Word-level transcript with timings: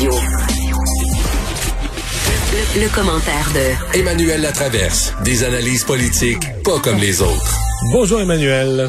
Le, 0.00 0.10
le 2.80 2.88
commentaire 2.94 3.50
de 3.52 3.98
Emmanuel 3.98 4.42
Latraverse. 4.42 5.12
Des 5.24 5.42
analyses 5.42 5.82
politiques 5.82 6.44
pas 6.62 6.78
comme 6.78 6.98
les 6.98 7.20
autres. 7.20 7.58
Bonjour 7.92 8.20
Emmanuel. 8.20 8.88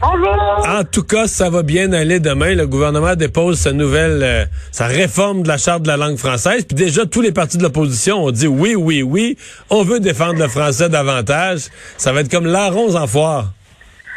Bonjour. 0.00 0.68
En 0.68 0.82
tout 0.82 1.04
cas, 1.04 1.28
ça 1.28 1.48
va 1.48 1.62
bien 1.62 1.92
aller 1.92 2.18
demain. 2.18 2.56
Le 2.56 2.66
gouvernement 2.66 3.14
dépose 3.14 3.60
sa 3.60 3.72
nouvelle, 3.72 4.20
euh, 4.22 4.44
sa 4.72 4.86
réforme 4.86 5.44
de 5.44 5.48
la 5.48 5.58
charte 5.58 5.82
de 5.82 5.88
la 5.88 5.96
langue 5.96 6.16
française. 6.16 6.64
Puis 6.64 6.74
déjà, 6.74 7.06
tous 7.06 7.20
les 7.20 7.30
partis 7.30 7.56
de 7.58 7.62
l'opposition 7.62 8.24
ont 8.24 8.32
dit 8.32 8.48
oui, 8.48 8.74
oui, 8.74 9.02
oui. 9.02 9.36
On 9.70 9.84
veut 9.84 10.00
défendre 10.00 10.40
le 10.40 10.48
français 10.48 10.88
davantage. 10.88 11.68
Ça 11.98 12.12
va 12.12 12.22
être 12.22 12.30
comme 12.30 12.46
l'arronze 12.46 12.96
en 12.96 13.06
foire. 13.06 13.52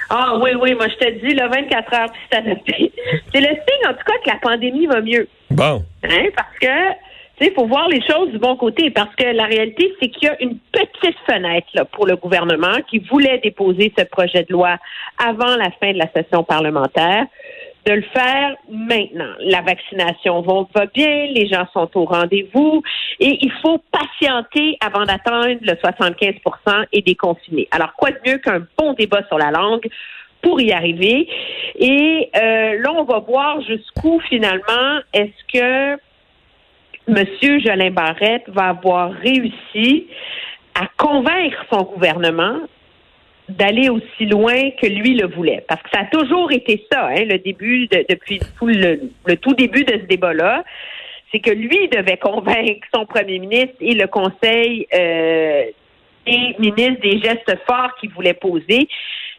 Ah 0.10 0.38
oui, 0.42 0.52
oui, 0.60 0.74
moi 0.76 0.88
je 0.88 0.96
te 0.96 1.10
dis, 1.26 1.34
le 1.34 1.48
24 1.48 1.94
heures, 1.94 2.12
puis 2.12 2.22
c'est 2.32 2.38
adapté. 2.38 2.92
C'est 3.34 3.42
le 3.42 3.48
signe, 3.48 3.88
en 3.88 3.94
tout 3.94 4.04
cas, 4.06 4.14
que 4.24 4.30
la 4.30 4.38
pandémie 4.42 4.86
va 4.86 5.02
mieux. 5.02 5.28
Bon. 5.50 5.84
Hein, 6.04 6.28
parce 6.36 6.58
que, 6.60 6.90
tu 7.38 7.46
sais, 7.46 7.52
il 7.52 7.54
faut 7.54 7.66
voir 7.66 7.88
les 7.90 8.02
choses 8.02 8.30
du 8.32 8.38
bon 8.38 8.56
côté. 8.56 8.92
Parce 8.92 9.14
que 9.16 9.24
la 9.24 9.46
réalité, 9.46 9.94
c'est 10.00 10.10
qu'il 10.10 10.28
y 10.28 10.32
a 10.32 10.42
une 10.42 10.58
petite 10.72 11.18
fenêtre 11.28 11.68
là, 11.74 11.86
pour 11.86 12.06
le 12.06 12.16
gouvernement 12.16 12.78
qui 12.90 13.00
voulait 13.00 13.40
déposer 13.40 13.92
ce 13.98 14.04
projet 14.06 14.44
de 14.44 14.54
loi 14.54 14.78
avant 15.18 15.56
la 15.56 15.72
fin 15.80 15.92
de 15.92 15.98
la 15.98 16.10
session 16.12 16.44
parlementaire 16.44 17.26
de 17.86 17.94
le 17.94 18.02
faire 18.02 18.56
maintenant. 18.70 19.34
La 19.40 19.62
vaccination 19.62 20.42
va, 20.42 20.86
bien, 20.88 21.28
les 21.28 21.48
gens 21.48 21.68
sont 21.72 21.90
au 21.96 22.06
rendez-vous 22.06 22.82
et 23.20 23.38
il 23.42 23.52
faut 23.62 23.80
patienter 23.92 24.78
avant 24.82 25.06
d'atteindre 25.06 25.60
le 25.62 25.74
75% 25.74 26.86
et 26.92 27.02
déconfiner. 27.02 27.68
Alors, 27.72 27.94
quoi 27.94 28.12
de 28.12 28.18
mieux 28.26 28.38
qu'un 28.40 28.66
bon 28.78 28.94
débat 28.94 29.26
sur 29.28 29.38
la 29.38 29.52
langue 29.52 29.88
pour 30.42 30.60
y 30.62 30.72
arriver? 30.72 31.28
Et 31.76 32.30
euh, 32.36 32.80
là, 32.82 32.92
on 32.94 33.04
va 33.04 33.20
voir 33.20 33.62
jusqu'où 33.62 34.20
finalement 34.30 35.00
est-ce 35.14 35.54
que 35.54 36.00
M. 37.08 37.60
Jolin 37.64 37.92
Barrette 37.92 38.48
va 38.48 38.70
avoir 38.70 39.12
réussi 39.12 40.08
à 40.74 40.88
convaincre 40.98 41.64
son 41.72 41.84
gouvernement 41.84 42.62
d'aller 43.50 43.90
aussi 43.90 44.26
loin 44.26 44.72
que 44.82 44.88
lui 44.88 45.16
le 45.16 45.28
voulait. 45.28 45.64
Parce 45.68 45.82
que 45.84 45.90
ça 45.94 46.02
a 46.02 46.06
toujours 46.06 46.52
été 46.52 46.86
ça, 46.92 47.08
hein, 47.08 47.26
le 47.26 47.38
début, 47.38 47.88
de, 47.88 48.06
depuis 48.10 48.40
tout 48.58 48.68
le, 48.68 49.00
le, 49.26 49.38
tout 49.38 49.54
début 49.54 49.84
de 49.84 49.94
ce 49.94 50.06
débat-là. 50.06 50.64
C'est 51.32 51.40
que 51.40 51.52
lui 51.52 51.88
devait 51.90 52.18
convaincre 52.18 52.88
son 52.94 53.06
premier 53.06 53.40
ministre 53.40 53.76
et 53.82 53.94
le 53.94 54.08
conseil 54.08 54.88
euh, 54.94 55.64
des 56.26 56.56
ministres 56.60 57.02
des 57.02 57.20
gestes 57.20 57.58
forts 57.68 57.94
qu'il 58.00 58.10
voulait 58.12 58.34
poser. 58.34 58.88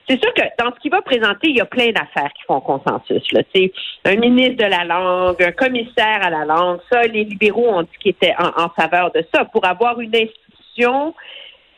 C'est 0.08 0.22
sûr 0.22 0.32
que 0.34 0.42
dans 0.62 0.72
ce 0.72 0.80
qu'il 0.80 0.92
va 0.92 1.02
présenter, 1.02 1.48
il 1.48 1.56
y 1.56 1.60
a 1.60 1.64
plein 1.64 1.90
d'affaires 1.90 2.32
qui 2.34 2.42
font 2.46 2.60
consensus. 2.60 3.24
Là. 3.32 3.42
C'est 3.52 3.72
un 4.04 4.14
ministre 4.16 4.64
de 4.64 4.70
la 4.70 4.84
langue, 4.84 5.42
un 5.42 5.52
commissaire 5.52 6.20
à 6.22 6.30
la 6.30 6.44
langue. 6.44 6.78
Ça, 6.92 7.02
les 7.02 7.24
libéraux 7.24 7.68
ont 7.70 7.82
dit 7.82 7.98
qu'ils 8.00 8.10
étaient 8.12 8.34
en, 8.38 8.64
en 8.64 8.68
faveur 8.68 9.10
de 9.12 9.24
ça 9.34 9.44
pour 9.46 9.64
avoir 9.64 10.00
une 10.00 10.14
institution 10.14 11.14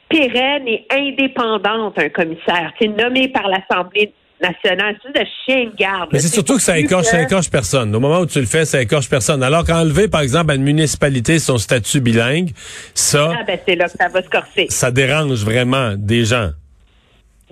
pérenne 0.08 0.66
et 0.66 0.86
indépendante, 0.90 1.98
un 1.98 2.08
commissaire, 2.08 2.72
c'est 2.80 2.88
nommé 2.88 3.28
par 3.28 3.48
l'Assemblée 3.48 4.12
nationale, 4.40 4.96
c'est 5.04 5.12
de 5.12 5.26
chien 5.44 5.64
de 5.64 5.76
garde. 5.76 6.10
Mais 6.12 6.20
c'est 6.20 6.32
surtout 6.32 6.56
que 6.56 6.62
ça 6.62 6.78
écorche, 6.78 7.06
ça 7.06 7.22
écorche 7.22 7.50
personne. 7.50 7.94
Au 7.94 8.00
moment 8.00 8.20
où 8.20 8.26
tu 8.26 8.38
le 8.38 8.46
fais, 8.46 8.64
ça 8.64 8.80
écorche 8.80 9.08
personne. 9.08 9.42
Alors 9.42 9.64
qu'enlever, 9.64 10.08
par 10.08 10.20
exemple, 10.20 10.52
à 10.52 10.54
une 10.54 10.62
municipalité 10.62 11.38
son 11.38 11.58
statut 11.58 12.00
bilingue, 12.00 12.50
ça... 12.94 13.32
Ah 13.40 13.42
ben 13.44 13.58
c'est 13.66 13.74
là 13.74 13.86
que 13.86 13.96
ça 13.98 14.08
va 14.08 14.22
se 14.22 14.28
corser. 14.28 14.66
Ça 14.68 14.90
dérange 14.90 15.44
vraiment 15.44 15.94
des 15.96 16.24
gens. 16.24 16.50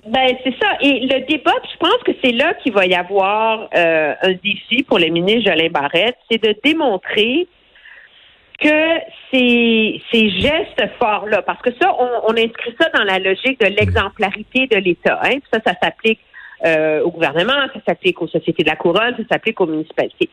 Ben 0.08 0.36
c'est 0.44 0.54
ça. 0.60 0.68
Et 0.82 1.00
le 1.00 1.26
débat, 1.26 1.54
je 1.64 1.76
pense 1.78 2.02
que 2.04 2.12
c'est 2.22 2.32
là 2.32 2.54
qu'il 2.62 2.72
va 2.72 2.86
y 2.86 2.94
avoir 2.94 3.68
euh, 3.74 4.14
un 4.22 4.32
défi 4.34 4.84
pour 4.84 5.00
le 5.00 5.08
ministre 5.08 5.50
Jolin 5.50 5.68
Barrette, 5.70 6.16
c'est 6.30 6.40
de 6.40 6.54
démontrer 6.62 7.48
que 8.58 9.00
ces, 9.30 10.02
ces 10.12 10.30
gestes 10.30 10.82
forts-là, 10.98 11.42
parce 11.42 11.60
que 11.62 11.70
ça, 11.80 11.94
on, 11.98 12.30
on, 12.30 12.36
inscrit 12.36 12.74
ça 12.80 12.88
dans 12.94 13.04
la 13.04 13.18
logique 13.18 13.60
de 13.60 13.66
l'exemplarité 13.66 14.66
de 14.66 14.76
l'État. 14.76 15.20
Hein? 15.22 15.38
Ça, 15.52 15.60
ça 15.64 15.74
s'applique 15.82 16.20
euh, 16.64 17.02
au 17.02 17.10
gouvernement, 17.10 17.66
ça 17.74 17.80
s'applique 17.86 18.20
aux 18.22 18.28
sociétés 18.28 18.62
de 18.62 18.68
la 18.68 18.76
couronne, 18.76 19.14
ça 19.18 19.24
s'applique 19.32 19.60
aux 19.60 19.66
municipalités. 19.66 20.30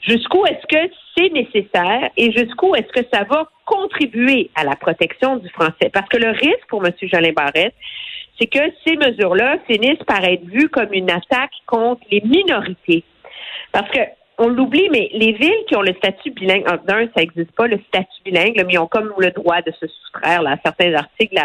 Jusqu'où 0.00 0.46
est-ce 0.46 0.66
que 0.66 0.90
c'est 1.16 1.30
nécessaire 1.30 2.10
et 2.16 2.32
jusqu'où 2.32 2.74
est-ce 2.74 2.92
que 2.98 3.06
ça 3.12 3.24
va 3.24 3.50
contribuer 3.66 4.50
à 4.54 4.64
la 4.64 4.74
protection 4.76 5.36
du 5.36 5.48
français? 5.50 5.90
Parce 5.92 6.08
que 6.08 6.16
le 6.16 6.30
risque 6.30 6.66
pour 6.68 6.84
M. 6.84 6.92
Jolin 7.02 7.32
Barrette, 7.32 7.74
c'est 8.38 8.46
que 8.46 8.72
ces 8.86 8.96
mesures-là 8.96 9.58
finissent 9.66 10.02
par 10.06 10.24
être 10.24 10.44
vues 10.46 10.68
comme 10.70 10.92
une 10.92 11.10
attaque 11.10 11.52
contre 11.66 12.02
les 12.10 12.22
minorités. 12.22 13.04
Parce 13.72 13.90
que 13.90 14.00
on 14.38 14.48
l'oublie, 14.48 14.88
mais 14.90 15.08
les 15.12 15.32
villes 15.32 15.64
qui 15.66 15.76
ont 15.76 15.82
le 15.82 15.94
statut 15.94 16.30
bilingue, 16.30 16.64
d'un, 16.84 17.06
ça 17.06 17.20
n'existe 17.20 17.52
pas, 17.52 17.66
le 17.66 17.78
statut 17.88 18.22
bilingue, 18.24 18.62
mais 18.66 18.74
ils 18.74 18.78
ont 18.78 18.86
comme 18.86 19.12
le 19.18 19.30
droit 19.30 19.62
de 19.62 19.72
se 19.80 19.86
soustraire 19.86 20.42
là, 20.42 20.52
à 20.52 20.56
certains 20.64 20.94
articles. 20.94 21.38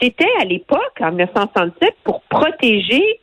C'était 0.00 0.30
à 0.40 0.44
l'époque, 0.44 1.00
en 1.00 1.12
1967, 1.12 1.94
pour 2.04 2.22
protéger 2.22 3.20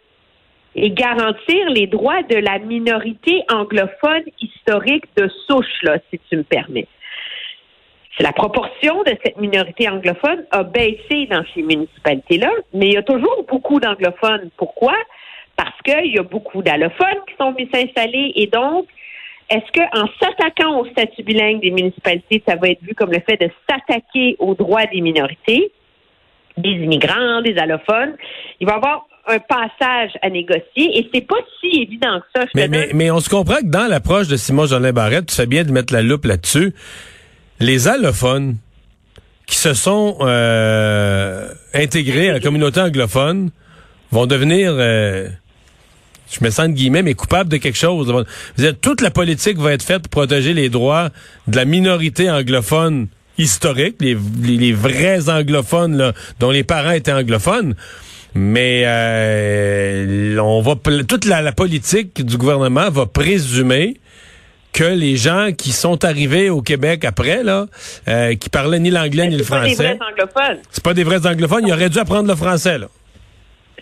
et 0.75 0.91
garantir 0.91 1.69
les 1.69 1.87
droits 1.87 2.23
de 2.23 2.35
la 2.35 2.59
minorité 2.59 3.43
anglophone 3.49 4.23
historique 4.41 5.05
de 5.15 5.29
souche, 5.47 5.81
là, 5.83 5.97
si 6.09 6.19
tu 6.29 6.37
me 6.37 6.43
permets. 6.43 6.87
La 8.19 8.31
proportion 8.31 9.03
de 9.03 9.11
cette 9.23 9.37
minorité 9.37 9.89
anglophone 9.89 10.45
a 10.51 10.63
baissé 10.63 11.27
dans 11.29 11.43
ces 11.53 11.61
municipalités-là, 11.61 12.49
mais 12.73 12.87
il 12.87 12.93
y 12.93 12.97
a 12.97 13.03
toujours 13.03 13.45
beaucoup 13.47 13.79
d'anglophones. 13.79 14.49
Pourquoi? 14.55 14.95
Parce 15.55 15.79
qu'il 15.83 16.13
y 16.13 16.19
a 16.19 16.23
beaucoup 16.23 16.61
d'allophones 16.61 17.21
qui 17.27 17.35
sont 17.39 17.51
venus 17.51 17.69
s'installer 17.73 18.33
et 18.35 18.47
donc, 18.47 18.87
est-ce 19.49 19.71
qu'en 19.73 20.07
s'attaquant 20.19 20.79
au 20.79 20.85
statut 20.87 21.23
bilingue 21.23 21.61
des 21.61 21.71
municipalités, 21.71 22.41
ça 22.47 22.55
va 22.55 22.69
être 22.69 22.81
vu 22.81 22.95
comme 22.95 23.11
le 23.11 23.19
fait 23.19 23.37
de 23.39 23.49
s'attaquer 23.69 24.35
aux 24.39 24.55
droits 24.55 24.85
des 24.87 25.01
minorités, 25.01 25.71
des 26.57 26.69
immigrants, 26.69 27.41
des 27.41 27.57
allophones? 27.57 28.15
Il 28.59 28.65
va 28.65 28.73
y 28.73 28.75
avoir 28.75 29.05
un 29.27 29.39
passage 29.39 30.11
à 30.21 30.29
négocier 30.29 30.97
et 30.97 31.09
c'est 31.13 31.25
pas 31.25 31.35
si 31.59 31.81
évident 31.81 32.19
que 32.19 32.41
ça. 32.41 32.47
mais, 32.55 32.67
mais, 32.67 32.89
mais, 32.93 33.11
on 33.11 33.19
se 33.19 33.29
comprend 33.29 33.57
que 33.57 33.65
dans 33.65 33.87
l'approche 33.87 34.27
de 34.27 34.35
Simon 34.35 34.65
Jolin 34.65 34.93
Barrette, 34.93 35.27
tu 35.27 35.35
fais 35.35 35.47
bien 35.47 35.63
de 35.63 35.71
mettre 35.71 35.93
la 35.93 36.01
loupe 36.01 36.25
là-dessus. 36.25 36.73
Les 37.59 37.87
allophones 37.87 38.57
qui 39.45 39.55
se 39.55 39.73
sont 39.73 40.17
euh, 40.21 41.49
intégrés 41.73 42.29
à 42.29 42.33
la 42.33 42.39
communauté 42.39 42.79
anglophone 42.81 43.51
vont 44.11 44.25
devenir 44.25 44.71
euh, 44.73 45.27
je 46.31 46.43
me 46.43 46.49
sens 46.49 46.69
guillemets, 46.69 47.03
mais 47.03 47.13
coupable 47.13 47.49
de 47.49 47.57
quelque 47.57 47.77
chose. 47.77 48.13
toute 48.81 49.01
la 49.01 49.11
politique 49.11 49.57
va 49.57 49.73
être 49.73 49.83
faite 49.83 50.03
pour 50.03 50.09
protéger 50.09 50.53
les 50.53 50.69
droits 50.69 51.09
de 51.47 51.55
la 51.55 51.65
minorité 51.65 52.29
anglophone 52.29 53.07
historique, 53.37 53.97
les, 53.99 54.17
les, 54.43 54.73
vrais 54.73 55.29
anglophones 55.29 55.97
là, 55.97 56.13
dont 56.39 56.51
les 56.51 56.63
parents 56.63 56.91
étaient 56.91 57.11
anglophones. 57.11 57.75
Mais 58.33 58.83
euh, 58.85 60.37
on 60.39 60.61
va 60.61 60.75
toute 61.07 61.25
la, 61.25 61.51
politique 61.53 62.23
du 62.25 62.37
gouvernement 62.37 62.89
va 62.89 63.05
présumer 63.05 63.97
que 64.73 64.83
les 64.83 65.15
gens 65.15 65.51
qui 65.57 65.71
sont 65.71 66.03
arrivés 66.03 66.49
au 66.49 66.61
Québec 66.61 67.05
après, 67.05 67.43
là, 67.43 67.67
euh, 68.09 68.35
qui 68.35 68.49
parlaient 68.49 68.79
ni 68.79 68.91
l'anglais 68.91 69.27
ni 69.27 69.37
le 69.37 69.43
français. 69.45 69.75
C'est 69.75 69.83
pas 69.83 69.93
des 69.93 69.93
vrais 69.95 70.11
anglophones. 70.11 70.57
C'est 70.69 70.83
pas 70.83 70.93
des 70.93 71.03
vrais 71.03 71.27
anglophones. 71.27 71.67
Ils 71.67 71.73
auraient 71.73 71.89
dû 71.89 71.99
apprendre 71.99 72.27
le 72.27 72.35
français, 72.35 72.77
là 72.77 72.87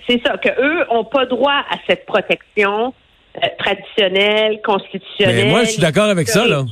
c'est 0.07 0.21
ça, 0.25 0.37
qu'eux 0.37 0.85
n'ont 0.91 1.05
pas 1.05 1.25
droit 1.25 1.63
à 1.69 1.77
cette 1.87 2.05
protection 2.05 2.93
euh, 3.35 3.47
traditionnelle, 3.57 4.61
constitutionnelle. 4.61 5.45
Mais 5.45 5.51
moi, 5.51 5.63
je 5.63 5.71
suis 5.71 5.81
d'accord 5.81 6.09
avec 6.09 6.27
ça, 6.27 6.45
là. 6.45 6.63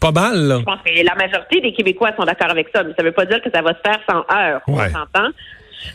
Pas 0.00 0.12
mal, 0.12 0.36
là. 0.36 0.58
Je 0.58 0.64
pense 0.64 0.80
que 0.84 1.04
la 1.04 1.14
majorité 1.14 1.60
des 1.60 1.72
Québécois 1.72 2.10
sont 2.16 2.24
d'accord 2.24 2.50
avec 2.50 2.68
ça, 2.74 2.82
mais 2.82 2.92
ça 2.94 3.02
ne 3.02 3.08
veut 3.08 3.14
pas 3.14 3.24
dire 3.24 3.40
que 3.40 3.50
ça 3.50 3.62
va 3.62 3.72
se 3.74 3.80
faire 3.80 4.00
sans 4.08 4.24
heure. 4.34 4.60
Ouais. 4.66 4.88
On 4.90 4.98
s'entend. 4.98 5.30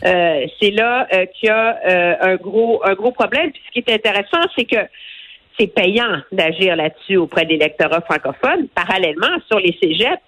Euh, 0.04 0.46
c'est 0.60 0.70
là 0.70 1.06
euh, 1.12 1.26
qu'il 1.26 1.48
y 1.48 1.50
a 1.50 1.78
euh, 1.86 2.14
un 2.20 2.36
gros 2.36 2.80
un 2.84 2.94
gros 2.94 3.12
problème. 3.12 3.50
Puis 3.50 3.62
ce 3.66 3.72
qui 3.72 3.78
est 3.78 3.94
intéressant, 3.94 4.40
c'est 4.56 4.64
que 4.64 4.78
c'est 5.58 5.66
payant 5.66 6.22
d'agir 6.32 6.76
là-dessus 6.76 7.16
auprès 7.16 7.44
des 7.44 7.56
lecteurs 7.56 7.90
francophones. 8.04 8.68
Parallèlement, 8.74 9.38
sur 9.48 9.58
les 9.58 9.76
cégeps, 9.82 10.22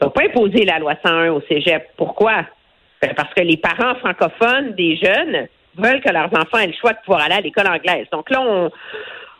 on 0.00 0.06
ne 0.06 0.10
pas 0.10 0.24
imposer 0.24 0.64
la 0.64 0.78
loi 0.78 0.94
101 1.02 1.30
au 1.30 1.40
cégep. 1.48 1.88
Pourquoi? 1.96 2.44
Ben, 3.04 3.12
parce 3.14 3.34
que 3.34 3.42
les 3.42 3.58
parents 3.58 3.94
francophones 3.96 4.72
des 4.76 4.96
jeunes 4.96 5.46
veulent 5.76 6.00
que 6.00 6.10
leurs 6.10 6.32
enfants 6.32 6.56
aient 6.58 6.68
le 6.68 6.72
choix 6.72 6.92
de 6.92 6.98
pouvoir 7.04 7.22
aller 7.24 7.34
à 7.34 7.40
l'école 7.42 7.66
anglaise. 7.66 8.06
Donc 8.10 8.30
là, 8.30 8.40
on, 8.40 8.70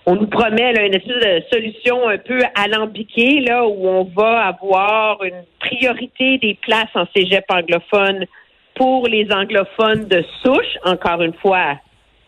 on 0.05 0.17
nous 0.17 0.27
promet 0.27 0.75
là, 0.75 0.85
une 0.85 0.95
espèce 0.95 1.25
de 1.25 1.43
solution 1.51 2.07
un 2.07 2.19
peu 2.19 2.41
alambiquée, 2.55 3.41
là, 3.41 3.67
où 3.67 3.89
on 3.89 4.05
va 4.05 4.49
avoir 4.49 5.23
une 5.25 5.45
priorité 5.61 6.37
des 6.37 6.59
places 6.61 6.95
en 6.95 7.07
cégep 7.17 7.45
anglophone 7.49 8.27
pour 8.75 9.09
les 9.09 9.27
anglophones 9.33 10.09
de 10.09 10.23
souche. 10.43 10.77
Encore 10.85 11.23
une 11.23 11.35
fois, 11.35 11.79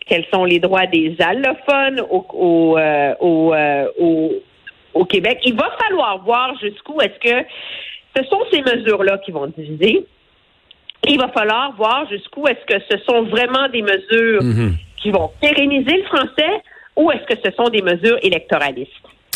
quels 0.07 0.25
sont 0.33 0.43
les 0.43 0.59
droits 0.59 0.87
des 0.87 1.15
allophones 1.19 2.01
au, 2.09 2.25
au, 2.33 2.77
euh, 2.79 3.13
euh, 3.21 4.29
au 4.95 5.05
Québec? 5.05 5.41
Il 5.45 5.55
va 5.55 5.69
falloir 5.83 6.17
voir 6.23 6.57
jusqu'où 6.59 6.99
est-ce 6.99 7.19
que 7.19 7.47
ce 8.15 8.23
sont 8.23 8.41
ces 8.51 8.63
mesures-là 8.63 9.19
qui 9.19 9.29
vont 9.29 9.45
diviser. 9.55 10.03
Il 11.05 11.17
va 11.17 11.27
falloir 11.29 11.73
voir 11.77 12.05
jusqu'où 12.09 12.47
est-ce 12.47 12.65
que 12.73 12.81
ce 12.89 12.97
sont 13.05 13.23
vraiment 13.23 13.67
des 13.71 13.81
mesures 13.81 14.43
Mhm. 14.43 14.75
qui 15.01 15.11
vont 15.11 15.29
pérenniser 15.41 15.97
le 15.97 16.03
français 16.05 16.61
ou 16.95 17.11
est-ce 17.11 17.33
que 17.33 17.39
ce 17.43 17.55
sont 17.55 17.69
des 17.69 17.81
mesures 17.81 18.17
électoralistes. 18.23 18.91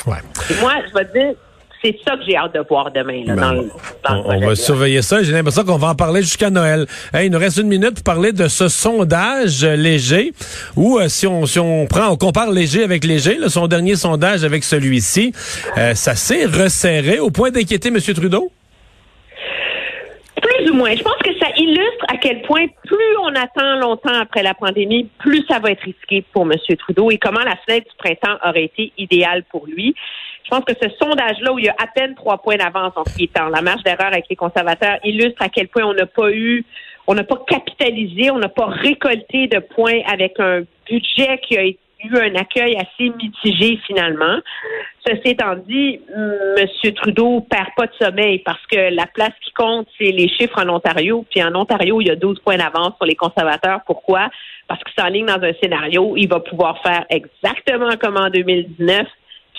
Ouais. 0.07 0.17
Et 0.49 0.59
moi, 0.59 0.73
je 0.89 0.93
vais 0.97 1.05
te 1.05 1.13
dire, 1.13 1.33
c'est 1.83 1.95
ça 2.05 2.15
que 2.17 2.23
j'ai 2.27 2.35
hâte 2.35 2.53
de 2.55 2.63
voir 2.67 2.91
demain 2.91 3.23
là, 3.25 3.35
Ben, 3.35 3.41
dans, 3.41 3.51
le- 3.53 3.69
dans 4.07 4.15
le 4.31 4.37
On, 4.45 4.47
va 4.49 4.55
surveiller 4.55 5.01
ça. 5.01 5.21
J'ai 5.23 5.31
l'impression 5.31 5.63
qu'on 5.63 5.77
va 5.77 5.89
en 5.89 5.95
parler 5.95 6.21
jusqu'à 6.21 6.49
Noël. 6.49 6.85
Hey, 7.13 7.27
il 7.27 7.31
nous 7.31 7.39
reste 7.39 7.57
une 7.57 7.67
minute 7.67 7.95
pour 7.95 8.03
parler 8.03 8.31
de 8.33 8.47
ce 8.47 8.67
sondage 8.67 9.63
euh, 9.63 9.75
léger 9.75 10.33
où 10.75 10.99
euh, 10.99 11.07
si 11.07 11.25
on 11.27 11.45
si 11.45 11.59
on 11.59 11.85
prend 11.87 12.09
on 12.09 12.17
compare 12.17 12.51
léger 12.51 12.83
avec 12.83 13.03
léger, 13.03 13.37
là, 13.37 13.49
son 13.49 13.67
dernier 13.67 13.95
sondage 13.95 14.43
avec 14.43 14.63
celui-ci, 14.63 15.33
euh, 15.77 15.93
ça 15.95 16.15
s'est 16.15 16.45
resserré 16.45 17.19
au 17.19 17.29
point 17.31 17.49
d'inquiéter 17.51 17.89
M. 17.89 17.99
Trudeau? 17.99 18.51
Plus 20.41 20.71
ou 20.71 20.73
moins. 20.73 20.95
Je 20.95 21.03
pense 21.03 21.17
que 21.23 21.37
ça 21.39 21.47
illustre 21.55 22.05
à 22.07 22.17
quel 22.17 22.41
point 22.41 22.65
plus 22.85 23.17
on 23.21 23.35
attend 23.35 23.75
longtemps 23.79 24.19
après 24.19 24.43
la 24.43 24.53
pandémie, 24.53 25.09
plus 25.19 25.45
ça 25.47 25.59
va 25.59 25.71
être 25.71 25.83
risqué 25.83 26.23
pour 26.33 26.43
M. 26.43 26.53
Trudeau 26.77 27.11
et 27.11 27.17
comment 27.17 27.41
la 27.41 27.55
fenêtre 27.57 27.87
du 27.89 27.95
printemps 27.97 28.37
aurait 28.43 28.65
été 28.65 28.91
idéale 28.97 29.43
pour 29.51 29.65
lui. 29.67 29.95
Je 30.43 30.49
pense 30.49 30.65
que 30.65 30.73
ce 30.81 30.89
sondage-là, 30.99 31.53
où 31.53 31.59
il 31.59 31.65
y 31.65 31.69
a 31.69 31.75
à 31.81 31.87
peine 31.87 32.15
trois 32.15 32.39
points 32.39 32.57
d'avance 32.57 32.93
en 32.95 33.05
ce 33.05 33.15
qui 33.15 33.23
est 33.25 33.33
temps, 33.33 33.47
la 33.47 33.61
marge 33.61 33.83
d'erreur 33.83 34.07
avec 34.07 34.25
les 34.29 34.35
conservateurs, 34.35 34.97
illustre 35.03 35.41
à 35.41 35.49
quel 35.49 35.67
point 35.67 35.83
on 35.83 35.93
n'a 35.93 36.07
pas 36.07 36.31
eu, 36.31 36.65
on 37.07 37.13
n'a 37.13 37.23
pas 37.23 37.41
capitalisé, 37.47 38.31
on 38.31 38.39
n'a 38.39 38.49
pas 38.49 38.65
récolté 38.65 39.47
de 39.47 39.59
points 39.59 40.01
avec 40.11 40.39
un 40.39 40.63
budget 40.89 41.39
qui 41.47 41.57
a 41.57 41.63
eu 42.03 42.17
un 42.17 42.35
accueil 42.35 42.77
assez 42.77 43.09
mitigé 43.09 43.79
finalement. 43.87 44.39
Ceci 45.05 45.29
étant 45.29 45.55
dit, 45.55 45.99
M. 46.15 46.93
Trudeau 46.95 47.41
perd 47.41 47.69
pas 47.75 47.87
de 47.87 47.93
sommeil 47.99 48.39
parce 48.39 48.65
que 48.67 48.93
la 48.93 49.07
place 49.07 49.33
qui 49.43 49.51
compte, 49.51 49.87
c'est 49.97 50.11
les 50.11 50.29
chiffres 50.29 50.59
en 50.63 50.69
Ontario. 50.69 51.25
Puis 51.29 51.43
en 51.43 51.53
Ontario, 51.55 52.01
il 52.01 52.07
y 52.07 52.11
a 52.11 52.15
12 52.15 52.39
points 52.39 52.57
d'avance 52.57 52.95
sur 52.97 53.05
les 53.05 53.15
conservateurs. 53.15 53.81
Pourquoi? 53.85 54.29
Parce 54.67 54.81
qu'il 54.83 54.93
s'enligne 55.01 55.25
dans 55.25 55.41
un 55.41 55.53
scénario 55.61 56.15
il 56.15 56.27
va 56.27 56.39
pouvoir 56.39 56.81
faire 56.81 57.05
exactement 57.09 57.95
comme 57.99 58.17
en 58.17 58.29
2019, 58.29 59.07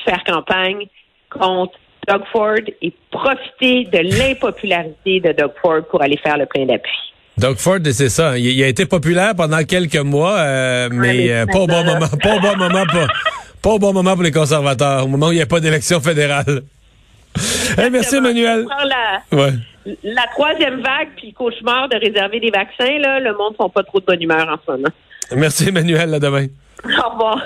faire 0.04 0.24
campagne 0.24 0.86
contre 1.30 1.78
Doug 2.08 2.22
Ford 2.32 2.64
et 2.80 2.92
profiter 3.10 3.84
de 3.84 3.98
l'impopularité 3.98 5.20
de 5.20 5.32
Doug 5.32 5.52
Ford 5.60 5.82
pour 5.90 6.02
aller 6.02 6.16
faire 6.16 6.36
le 6.36 6.46
plein 6.46 6.66
d'appui. 6.66 7.11
Doug 7.38 7.56
Ford, 7.56 7.78
c'est 7.92 8.08
ça. 8.08 8.36
Il, 8.38 8.46
il 8.46 8.62
a 8.62 8.68
été 8.68 8.86
populaire 8.86 9.34
pendant 9.34 9.62
quelques 9.64 9.96
mois, 9.96 10.38
euh, 10.38 10.88
mais 10.92 11.30
euh, 11.32 11.46
pas 11.46 11.58
au 11.60 11.66
bon 11.66 11.84
moment. 11.84 12.08
Pas 12.22 12.36
au 12.36 12.40
bon 12.40 12.56
moment. 12.56 12.84
Pas, 12.86 13.06
pas 13.62 13.70
au 13.70 13.78
bon 13.78 13.92
moment 13.92 14.14
pour 14.14 14.22
les 14.22 14.30
conservateurs. 14.32 15.04
Au 15.04 15.08
moment 15.08 15.28
où 15.28 15.32
il 15.32 15.36
n'y 15.36 15.42
a 15.42 15.46
pas 15.46 15.60
d'élection 15.60 16.00
fédérale. 16.00 16.62
Hey, 17.78 17.88
merci, 17.90 18.16
Emmanuel. 18.16 18.66
La, 18.84 19.22
Ouais. 19.38 19.52
la 20.04 20.26
troisième 20.34 20.82
vague, 20.82 21.08
puis 21.16 21.32
cauchemar 21.32 21.88
de 21.88 21.96
réserver 21.96 22.38
des 22.38 22.50
vaccins, 22.50 22.98
là, 22.98 23.18
le 23.18 23.34
monde 23.34 23.52
ne 23.52 23.56
sont 23.64 23.70
pas 23.70 23.82
trop 23.82 23.98
de 24.00 24.04
bonne 24.04 24.20
humeur 24.20 24.46
en 24.46 24.56
ce 24.66 24.72
moment. 24.72 24.88
Merci, 25.34 25.68
Emmanuel. 25.68 26.12
À 26.12 26.18
demain. 26.18 26.48
Au 26.84 27.08
revoir. 27.12 27.40